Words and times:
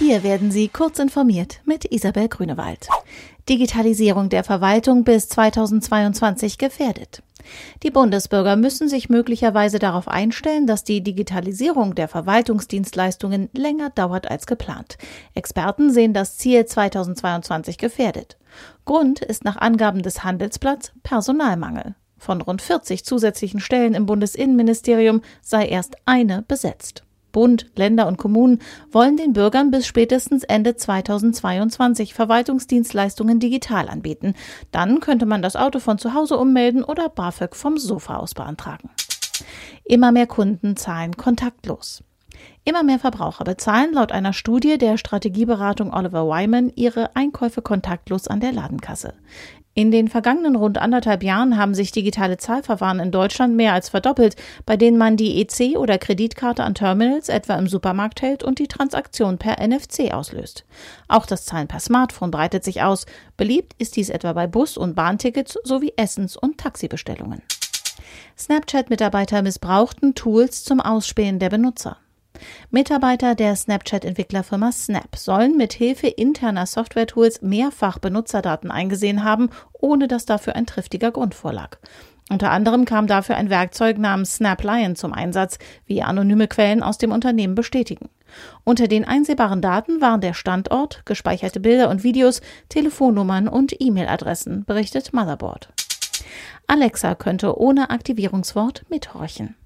Hier 0.00 0.22
werden 0.22 0.50
Sie 0.50 0.68
kurz 0.68 0.98
informiert 0.98 1.60
mit 1.66 1.84
Isabel 1.84 2.26
Grünewald. 2.26 2.88
Digitalisierung 3.50 4.30
der 4.30 4.44
Verwaltung 4.44 5.04
bis 5.04 5.28
2022 5.28 6.56
gefährdet. 6.56 7.22
Die 7.82 7.90
Bundesbürger 7.90 8.56
müssen 8.56 8.88
sich 8.88 9.10
möglicherweise 9.10 9.78
darauf 9.78 10.08
einstellen, 10.08 10.66
dass 10.66 10.84
die 10.84 11.02
Digitalisierung 11.02 11.94
der 11.94 12.08
Verwaltungsdienstleistungen 12.08 13.50
länger 13.52 13.90
dauert 13.90 14.30
als 14.30 14.46
geplant. 14.46 14.96
Experten 15.34 15.92
sehen 15.92 16.14
das 16.14 16.38
Ziel 16.38 16.64
2022 16.64 17.76
gefährdet. 17.76 18.38
Grund 18.86 19.20
ist 19.20 19.44
nach 19.44 19.58
Angaben 19.58 20.00
des 20.00 20.24
Handelsblatts 20.24 20.92
Personalmangel. 21.02 21.94
Von 22.16 22.40
rund 22.40 22.62
40 22.62 23.04
zusätzlichen 23.04 23.60
Stellen 23.60 23.92
im 23.92 24.06
Bundesinnenministerium 24.06 25.20
sei 25.42 25.66
erst 25.66 25.96
eine 26.06 26.40
besetzt. 26.40 27.04
Bund, 27.32 27.66
Länder 27.76 28.06
und 28.06 28.16
Kommunen 28.16 28.60
wollen 28.90 29.16
den 29.16 29.32
Bürgern 29.32 29.70
bis 29.70 29.86
spätestens 29.86 30.44
Ende 30.44 30.76
2022 30.76 32.14
Verwaltungsdienstleistungen 32.14 33.40
digital 33.40 33.88
anbieten. 33.88 34.34
Dann 34.72 35.00
könnte 35.00 35.26
man 35.26 35.42
das 35.42 35.56
Auto 35.56 35.78
von 35.78 35.98
zu 35.98 36.14
Hause 36.14 36.36
ummelden 36.36 36.84
oder 36.84 37.08
BAföG 37.08 37.54
vom 37.54 37.78
Sofa 37.78 38.16
aus 38.16 38.34
beantragen. 38.34 38.90
Immer 39.84 40.12
mehr 40.12 40.26
Kunden 40.26 40.76
zahlen 40.76 41.16
kontaktlos. 41.16 42.04
Immer 42.64 42.82
mehr 42.82 42.98
Verbraucher 42.98 43.44
bezahlen 43.44 43.94
laut 43.94 44.12
einer 44.12 44.32
Studie 44.32 44.78
der 44.78 44.98
Strategieberatung 44.98 45.92
Oliver 45.92 46.26
Wyman 46.26 46.70
ihre 46.74 47.16
Einkäufe 47.16 47.62
kontaktlos 47.62 48.28
an 48.28 48.40
der 48.40 48.52
Ladenkasse. 48.52 49.14
In 49.80 49.90
den 49.90 50.08
vergangenen 50.08 50.56
rund 50.56 50.76
anderthalb 50.76 51.22
Jahren 51.22 51.56
haben 51.56 51.72
sich 51.72 51.90
digitale 51.90 52.36
Zahlverfahren 52.36 53.00
in 53.00 53.10
Deutschland 53.10 53.56
mehr 53.56 53.72
als 53.72 53.88
verdoppelt, 53.88 54.36
bei 54.66 54.76
denen 54.76 54.98
man 54.98 55.16
die 55.16 55.42
EC- 55.42 55.78
oder 55.78 55.96
Kreditkarte 55.96 56.64
an 56.64 56.74
Terminals 56.74 57.30
etwa 57.30 57.54
im 57.54 57.66
Supermarkt 57.66 58.20
hält 58.20 58.44
und 58.44 58.58
die 58.58 58.68
Transaktion 58.68 59.38
per 59.38 59.66
NFC 59.66 60.12
auslöst. 60.12 60.66
Auch 61.08 61.24
das 61.24 61.46
Zahlen 61.46 61.66
per 61.66 61.80
Smartphone 61.80 62.30
breitet 62.30 62.62
sich 62.62 62.82
aus. 62.82 63.06
Beliebt 63.38 63.72
ist 63.78 63.96
dies 63.96 64.10
etwa 64.10 64.34
bei 64.34 64.46
Bus- 64.46 64.76
und 64.76 64.94
Bahntickets 64.94 65.58
sowie 65.64 65.94
Essens- 65.96 66.36
und 66.36 66.58
Taxibestellungen. 66.58 67.40
Snapchat-Mitarbeiter 68.36 69.40
missbrauchten 69.40 70.14
Tools 70.14 70.62
zum 70.62 70.82
Ausspähen 70.82 71.38
der 71.38 71.48
Benutzer. 71.48 71.96
Mitarbeiter 72.70 73.34
der 73.34 73.56
Snapchat-Entwicklerfirma 73.56 74.72
Snap 74.72 75.16
sollen 75.16 75.56
mit 75.56 75.72
Hilfe 75.72 76.08
interner 76.08 76.66
Software-Tools 76.66 77.42
mehrfach 77.42 77.98
Benutzerdaten 77.98 78.70
eingesehen 78.70 79.24
haben, 79.24 79.50
ohne 79.72 80.08
dass 80.08 80.26
dafür 80.26 80.56
ein 80.56 80.66
triftiger 80.66 81.10
Grund 81.10 81.34
vorlag. 81.34 81.78
Unter 82.30 82.52
anderem 82.52 82.84
kam 82.84 83.08
dafür 83.08 83.36
ein 83.36 83.50
Werkzeug 83.50 83.98
namens 83.98 84.36
Snap 84.36 84.62
Lion 84.62 84.94
zum 84.94 85.12
Einsatz, 85.12 85.58
wie 85.86 86.00
anonyme 86.00 86.46
Quellen 86.46 86.82
aus 86.82 86.96
dem 86.96 87.10
Unternehmen 87.10 87.56
bestätigen. 87.56 88.08
Unter 88.62 88.86
den 88.86 89.04
einsehbaren 89.04 89.60
Daten 89.60 90.00
waren 90.00 90.20
der 90.20 90.34
Standort, 90.34 91.02
gespeicherte 91.04 91.58
Bilder 91.58 91.90
und 91.90 92.04
Videos, 92.04 92.40
Telefonnummern 92.68 93.48
und 93.48 93.74
E-Mail-Adressen, 93.80 94.64
berichtet 94.64 95.12
Motherboard. 95.12 95.70
Alexa 96.68 97.16
könnte 97.16 97.58
ohne 97.58 97.90
Aktivierungswort 97.90 98.84
mithorchen. 98.88 99.56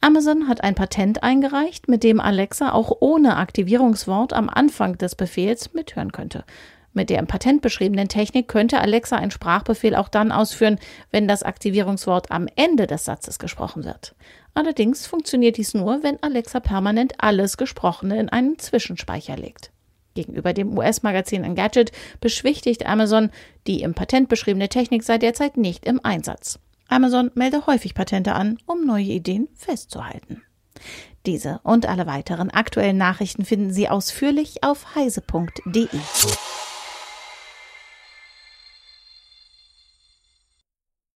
Amazon 0.00 0.48
hat 0.48 0.62
ein 0.62 0.74
Patent 0.74 1.22
eingereicht, 1.22 1.88
mit 1.88 2.02
dem 2.02 2.20
Alexa 2.20 2.72
auch 2.72 2.92
ohne 3.00 3.36
Aktivierungswort 3.36 4.32
am 4.32 4.48
Anfang 4.48 4.98
des 4.98 5.14
Befehls 5.14 5.72
mithören 5.72 6.12
könnte. 6.12 6.44
Mit 6.92 7.10
der 7.10 7.18
im 7.18 7.26
Patent 7.26 7.60
beschriebenen 7.60 8.08
Technik 8.08 8.46
könnte 8.46 8.80
Alexa 8.80 9.16
einen 9.16 9.32
Sprachbefehl 9.32 9.96
auch 9.96 10.08
dann 10.08 10.30
ausführen, 10.30 10.78
wenn 11.10 11.26
das 11.26 11.42
Aktivierungswort 11.42 12.30
am 12.30 12.46
Ende 12.54 12.86
des 12.86 13.04
Satzes 13.04 13.40
gesprochen 13.40 13.84
wird. 13.84 14.14
Allerdings 14.54 15.06
funktioniert 15.06 15.56
dies 15.56 15.74
nur, 15.74 16.04
wenn 16.04 16.22
Alexa 16.22 16.60
permanent 16.60 17.14
alles 17.18 17.56
Gesprochene 17.56 18.20
in 18.20 18.28
einen 18.28 18.58
Zwischenspeicher 18.60 19.36
legt. 19.36 19.72
Gegenüber 20.14 20.52
dem 20.52 20.78
US-Magazin 20.78 21.42
Engadget 21.42 21.90
beschwichtigt 22.20 22.86
Amazon, 22.86 23.30
die 23.66 23.82
im 23.82 23.94
Patent 23.94 24.28
beschriebene 24.28 24.68
Technik 24.68 25.02
sei 25.02 25.18
derzeit 25.18 25.56
nicht 25.56 25.84
im 25.84 25.98
Einsatz. 26.04 26.60
Amazon 26.94 27.32
melde 27.34 27.66
häufig 27.66 27.92
Patente 27.92 28.34
an, 28.34 28.58
um 28.66 28.86
neue 28.86 29.02
Ideen 29.02 29.48
festzuhalten. 29.54 30.42
Diese 31.26 31.60
und 31.64 31.86
alle 31.86 32.06
weiteren 32.06 32.50
aktuellen 32.50 32.98
Nachrichten 32.98 33.44
finden 33.44 33.72
Sie 33.72 33.88
ausführlich 33.88 34.62
auf 34.62 34.94
heise.de. 34.94 35.88